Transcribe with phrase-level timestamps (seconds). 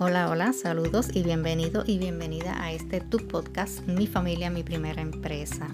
[0.00, 5.02] Hola, hola, saludos y bienvenido y bienvenida a este tu podcast, Mi familia, mi primera
[5.02, 5.66] empresa.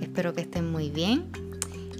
[0.00, 1.30] Espero que estén muy bien.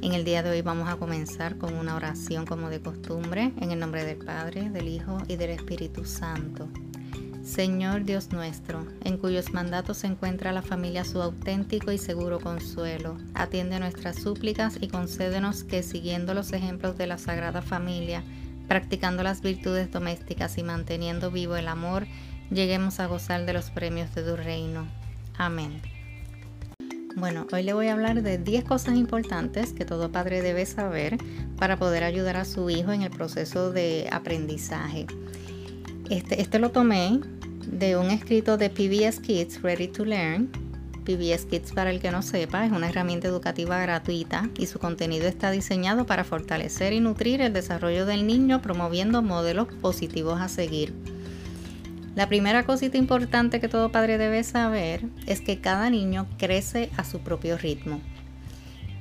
[0.02, 3.70] En el día de hoy vamos a comenzar con una oración como de costumbre, en
[3.70, 6.68] el nombre del Padre, del Hijo y del Espíritu Santo.
[7.44, 13.18] Señor Dios nuestro, en cuyos mandatos se encuentra la familia su auténtico y seguro consuelo,
[13.34, 18.24] atiende nuestras súplicas y concédenos que, siguiendo los ejemplos de la Sagrada Familia,
[18.68, 22.06] practicando las virtudes domésticas y manteniendo vivo el amor,
[22.50, 24.86] lleguemos a gozar de los premios de tu reino.
[25.36, 25.80] Amén.
[27.16, 31.16] Bueno, hoy le voy a hablar de 10 cosas importantes que todo padre debe saber
[31.56, 35.06] para poder ayudar a su hijo en el proceso de aprendizaje.
[36.10, 37.20] Este, este lo tomé
[37.66, 40.65] de un escrito de PBS Kids Ready to Learn
[41.06, 45.26] PBS Kids, para el que no sepa, es una herramienta educativa gratuita y su contenido
[45.26, 50.92] está diseñado para fortalecer y nutrir el desarrollo del niño promoviendo modelos positivos a seguir.
[52.16, 57.04] La primera cosita importante que todo padre debe saber es que cada niño crece a
[57.04, 58.00] su propio ritmo.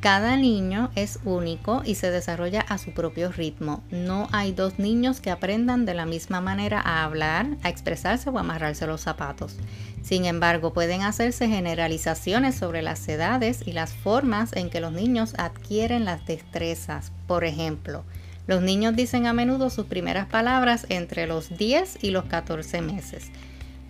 [0.05, 3.83] Cada niño es único y se desarrolla a su propio ritmo.
[3.89, 8.37] No hay dos niños que aprendan de la misma manera a hablar, a expresarse o
[8.37, 9.57] a amarrarse los zapatos.
[10.03, 15.33] Sin embargo, pueden hacerse generalizaciones sobre las edades y las formas en que los niños
[15.39, 17.11] adquieren las destrezas.
[17.25, 18.03] Por ejemplo,
[18.45, 23.31] los niños dicen a menudo sus primeras palabras entre los 10 y los 14 meses.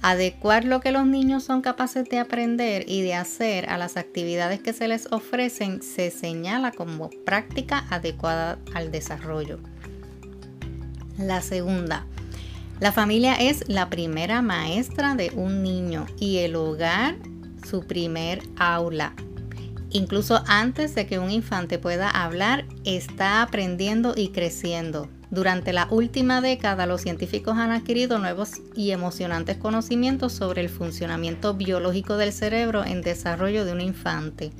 [0.07, 4.59] Adecuar lo que los niños son capaces de aprender y de hacer a las actividades
[4.59, 9.57] que se les ofrecen se señala como práctica adecuada al desarrollo.
[11.17, 12.05] La segunda,
[12.79, 17.15] la familia es la primera maestra de un niño y el hogar
[17.67, 19.15] su primer aula.
[19.89, 25.09] Incluso antes de que un infante pueda hablar, está aprendiendo y creciendo.
[25.31, 31.53] Durante la última década, los científicos han adquirido nuevos y emocionantes conocimientos sobre el funcionamiento
[31.55, 34.51] biológico del cerebro en desarrollo de un infante.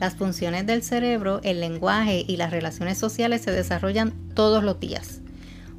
[0.00, 5.20] Las funciones del cerebro, el lenguaje y las relaciones sociales se desarrollan todos los días.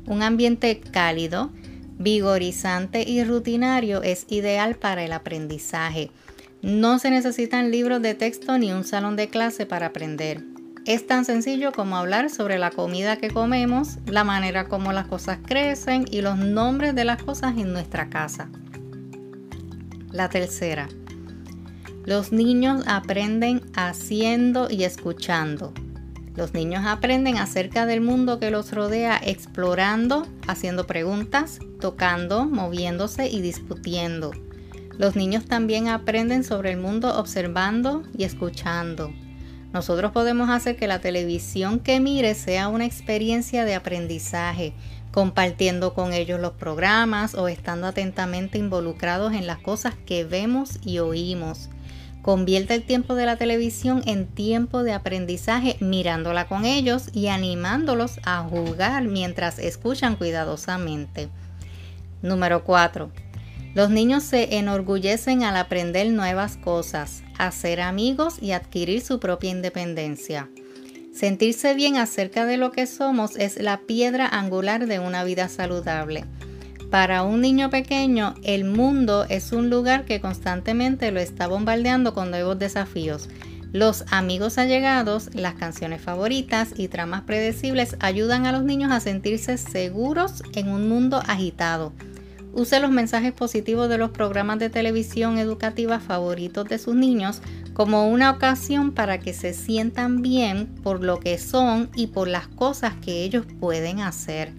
[0.05, 1.51] Un ambiente cálido,
[1.97, 6.11] vigorizante y rutinario es ideal para el aprendizaje.
[6.61, 10.43] No se necesitan libros de texto ni un salón de clase para aprender.
[10.85, 15.39] Es tan sencillo como hablar sobre la comida que comemos, la manera como las cosas
[15.45, 18.49] crecen y los nombres de las cosas en nuestra casa.
[20.11, 20.87] La tercera.
[22.05, 25.73] Los niños aprenden haciendo y escuchando.
[26.35, 33.41] Los niños aprenden acerca del mundo que los rodea explorando, haciendo preguntas, tocando, moviéndose y
[33.41, 34.31] discutiendo.
[34.97, 39.13] Los niños también aprenden sobre el mundo observando y escuchando.
[39.73, 44.73] Nosotros podemos hacer que la televisión que mire sea una experiencia de aprendizaje,
[45.11, 50.99] compartiendo con ellos los programas o estando atentamente involucrados en las cosas que vemos y
[50.99, 51.69] oímos.
[52.23, 58.19] Convierte el tiempo de la televisión en tiempo de aprendizaje mirándola con ellos y animándolos
[58.23, 61.29] a jugar mientras escuchan cuidadosamente.
[62.21, 63.28] Número 4.
[63.75, 70.49] Los niños se enorgullecen al aprender nuevas cosas, hacer amigos y adquirir su propia independencia.
[71.13, 76.25] Sentirse bien acerca de lo que somos es la piedra angular de una vida saludable.
[76.89, 82.31] Para un niño pequeño, el mundo es un lugar que constantemente lo está bombardeando con
[82.31, 83.29] nuevos desafíos.
[83.71, 89.59] Los amigos allegados, las canciones favoritas y tramas predecibles ayudan a los niños a sentirse
[89.59, 91.93] seguros en un mundo agitado.
[92.53, 97.41] Use los mensajes positivos de los programas de televisión educativa favoritos de sus niños
[97.73, 102.47] como una ocasión para que se sientan bien por lo que son y por las
[102.47, 104.51] cosas que ellos pueden hacer.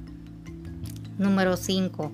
[1.18, 2.12] Número 5.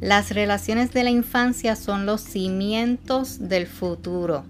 [0.00, 4.44] Las relaciones de la infancia son los cimientos del futuro.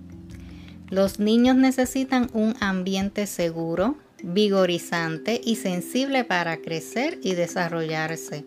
[0.89, 8.45] Los niños necesitan un ambiente seguro, vigorizante y sensible para crecer y desarrollarse.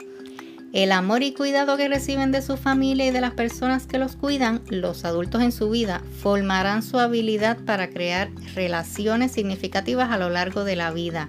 [0.74, 4.16] El amor y cuidado que reciben de su familia y de las personas que los
[4.18, 10.30] cuidan, los adultos en su vida, formarán su habilidad para crear relaciones significativas a lo
[10.30, 11.28] largo de la vida.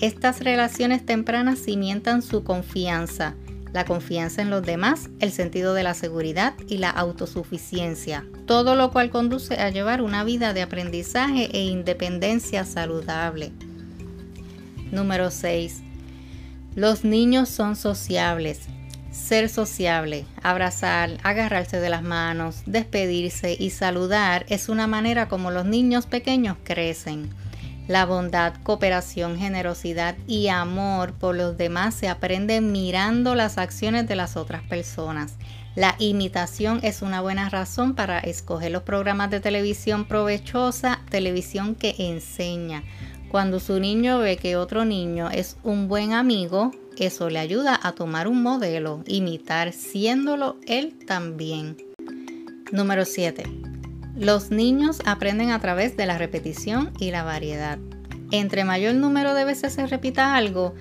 [0.00, 3.34] Estas relaciones tempranas cimientan su confianza,
[3.74, 8.90] la confianza en los demás, el sentido de la seguridad y la autosuficiencia, todo lo
[8.92, 13.52] cual conduce a llevar una vida de aprendizaje e independencia saludable.
[14.90, 15.83] Número 6.
[16.74, 18.62] Los niños son sociables.
[19.12, 25.66] Ser sociable, abrazar, agarrarse de las manos, despedirse y saludar es una manera como los
[25.66, 27.30] niños pequeños crecen.
[27.86, 34.16] La bondad, cooperación, generosidad y amor por los demás se aprende mirando las acciones de
[34.16, 35.36] las otras personas.
[35.76, 41.94] La imitación es una buena razón para escoger los programas de televisión provechosa, televisión que
[41.98, 42.82] enseña.
[43.34, 47.90] Cuando su niño ve que otro niño es un buen amigo, eso le ayuda a
[47.90, 51.76] tomar un modelo, imitar, siéndolo él también.
[52.70, 53.42] Número 7.
[54.14, 57.80] Los niños aprenden a través de la repetición y la variedad.
[58.30, 60.76] Entre mayor número de veces se repita algo,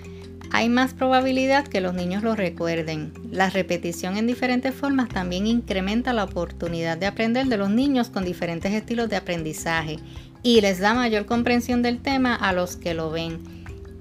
[0.51, 3.13] hay más probabilidad que los niños lo recuerden.
[3.31, 8.23] La repetición en diferentes formas también incrementa la oportunidad de aprender de los niños con
[8.23, 9.97] diferentes estilos de aprendizaje
[10.43, 13.41] y les da mayor comprensión del tema a los que lo ven.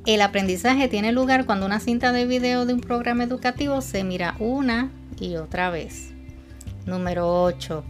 [0.04, 4.34] El aprendizaje tiene lugar cuando una cinta de video de un programa educativo se mira
[4.40, 4.90] una
[5.20, 6.12] y otra vez.
[6.84, 7.84] Número 8.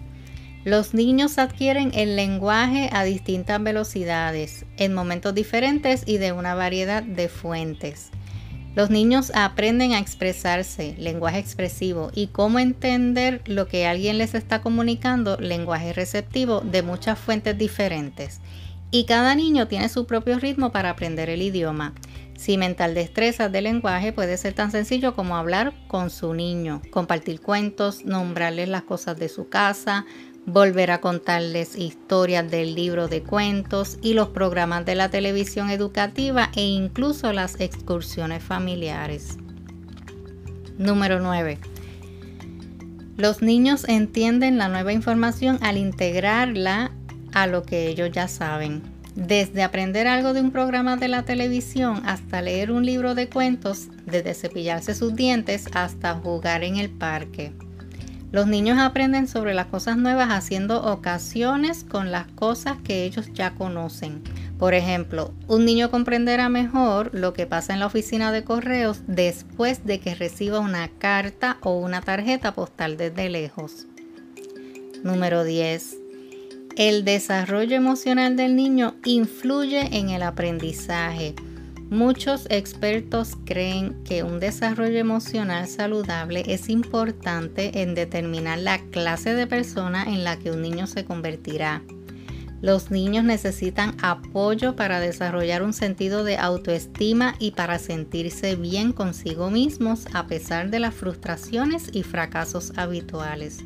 [0.65, 7.03] Los niños adquieren el lenguaje a distintas velocidades, en momentos diferentes y de una variedad
[7.03, 8.11] de fuentes.
[8.75, 14.63] Los niños aprenden a expresarse, lenguaje expresivo, y cómo entender lo que alguien les está
[14.63, 18.41] comunicando, lenguaje receptivo, de muchas fuentes diferentes.
[18.91, 21.95] Y cada niño tiene su propio ritmo para aprender el idioma.
[22.59, 28.05] mental destrezas de lenguaje puede ser tan sencillo como hablar con su niño, compartir cuentos,
[28.05, 30.07] nombrarles las cosas de su casa,
[30.47, 36.50] volver a contarles historias del libro de cuentos y los programas de la televisión educativa
[36.56, 39.39] e incluso las excursiones familiares.
[40.79, 41.59] Número 9.
[43.17, 46.91] Los niños entienden la nueva información al integrarla
[47.33, 48.83] a lo que ellos ya saben.
[49.15, 53.89] Desde aprender algo de un programa de la televisión hasta leer un libro de cuentos,
[54.06, 57.53] desde cepillarse sus dientes hasta jugar en el parque.
[58.32, 63.55] Los niños aprenden sobre las cosas nuevas haciendo ocasiones con las cosas que ellos ya
[63.55, 64.23] conocen.
[64.58, 69.84] Por ejemplo, un niño comprenderá mejor lo que pasa en la oficina de correos después
[69.84, 73.87] de que reciba una carta o una tarjeta postal desde lejos.
[75.05, 75.99] Número 10.
[76.76, 81.34] El desarrollo emocional del niño influye en el aprendizaje.
[81.93, 89.47] Muchos expertos creen que un desarrollo emocional saludable es importante en determinar la clase de
[89.47, 91.83] persona en la que un niño se convertirá.
[92.62, 99.50] Los niños necesitan apoyo para desarrollar un sentido de autoestima y para sentirse bien consigo
[99.50, 103.59] mismos a pesar de las frustraciones y fracasos habituales.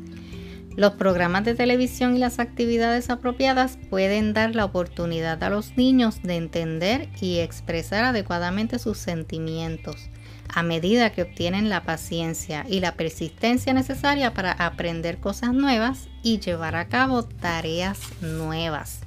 [0.77, 6.21] Los programas de televisión y las actividades apropiadas pueden dar la oportunidad a los niños
[6.21, 10.11] de entender y expresar adecuadamente sus sentimientos
[10.53, 16.39] a medida que obtienen la paciencia y la persistencia necesaria para aprender cosas nuevas y
[16.39, 19.06] llevar a cabo tareas nuevas.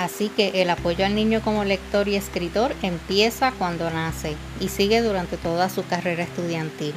[0.00, 5.02] Así que el apoyo al niño como lector y escritor empieza cuando nace y sigue
[5.02, 6.94] durante toda su carrera estudiantil.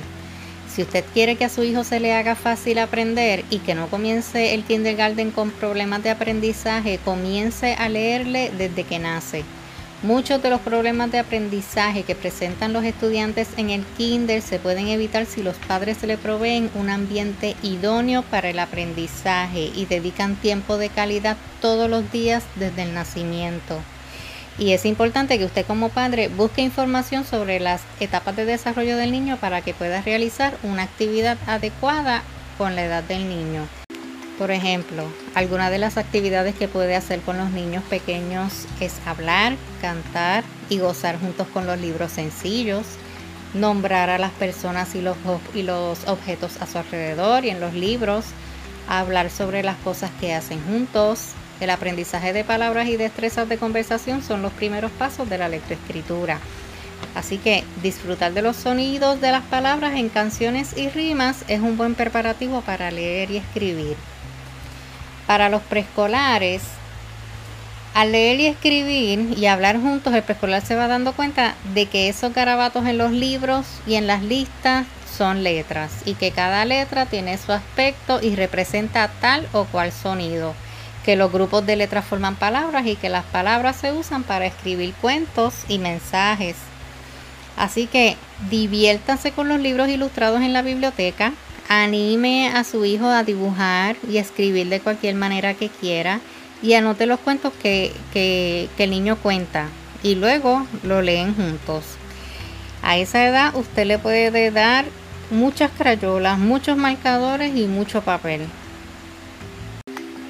[0.73, 3.87] Si usted quiere que a su hijo se le haga fácil aprender y que no
[3.89, 9.43] comience el kindergarten con problemas de aprendizaje, comience a leerle desde que nace.
[10.03, 14.89] Muchos de los problemas de aprendizaje que presentan los estudiantes en el kinder se pueden
[14.89, 20.77] evitar si los padres le proveen un ambiente idóneo para el aprendizaje y dedican tiempo
[20.77, 23.79] de calidad todos los días desde el nacimiento.
[24.59, 29.13] Y es importante que usted como padre busque información sobre las etapas de desarrollo del
[29.13, 32.23] niño para que pueda realizar una actividad adecuada
[32.57, 33.65] con la edad del niño.
[34.37, 39.55] Por ejemplo, alguna de las actividades que puede hacer con los niños pequeños es hablar,
[39.81, 42.85] cantar y gozar juntos con los libros sencillos,
[43.53, 45.17] nombrar a las personas y los
[46.07, 48.25] objetos a su alrededor y en los libros,
[48.87, 51.31] hablar sobre las cosas que hacen juntos.
[51.59, 56.39] El aprendizaje de palabras y destrezas de conversación son los primeros pasos de la lectoescritura.
[57.15, 61.77] Así que disfrutar de los sonidos de las palabras en canciones y rimas es un
[61.77, 63.95] buen preparativo para leer y escribir.
[65.27, 66.61] Para los preescolares,
[67.93, 72.09] al leer y escribir y hablar juntos, el preescolar se va dando cuenta de que
[72.09, 77.05] esos garabatos en los libros y en las listas son letras y que cada letra
[77.05, 80.55] tiene su aspecto y representa tal o cual sonido,
[81.05, 84.95] que los grupos de letras forman palabras y que las palabras se usan para escribir
[84.95, 86.55] cuentos y mensajes.
[87.55, 88.17] Así que
[88.49, 91.33] diviértanse con los libros ilustrados en la biblioteca,
[91.69, 96.19] Anime a su hijo a dibujar y escribir de cualquier manera que quiera
[96.61, 99.67] y anote los cuentos que, que, el niño cuenta
[100.01, 101.83] y luego lo leen juntos.
[102.81, 104.85] A esa edad usted le puede dar
[105.31, 108.41] muchas crayolas, muchos marcadores y mucho papel.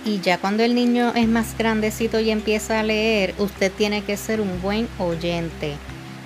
[0.06, 4.18] Y ya cuando el niño es más grandecito y empieza a leer, usted tiene que
[4.18, 5.76] ser un buen oyente.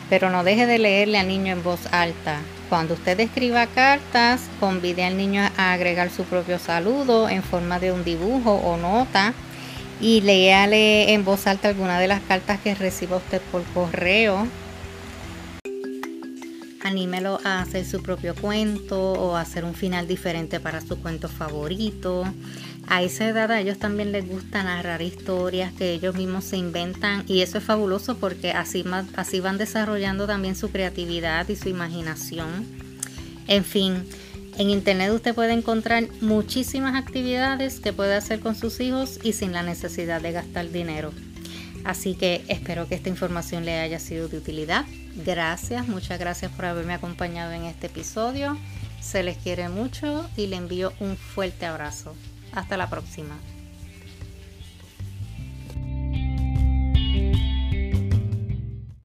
[0.10, 2.40] Pero no deje de leerle al niño en voz alta.
[2.70, 7.94] Cuando usted escriba cartas, convide al niño a agregar su propio saludo en forma de
[7.94, 9.34] un dibujo o nota
[10.02, 14.48] y léale en voz alta alguna de las cartas que reciba usted por correo.
[16.84, 22.26] Anímelo a hacer su propio cuento o hacer un final diferente para su cuento favorito.
[22.90, 27.26] A esa edad a ellos también les gusta narrar historias que ellos mismos se inventan
[27.28, 32.66] y eso es fabuloso porque así, van desarrollando también su creatividad y su imaginación.
[33.48, 34.08] En fin,
[34.58, 39.52] en internet usted puede encontrar muchísimas actividades que puede hacer con sus hijos y sin
[39.52, 41.12] la necesidad de gastar dinero.
[41.84, 44.86] Así que espero que esta información le haya sido de utilidad.
[45.26, 48.58] Gracias, muchas gracias por haberme acompañado en este episodio.
[49.02, 52.16] Se les quiere mucho y le envío un fuerte abrazo.
[52.52, 53.40] Hasta la próxima.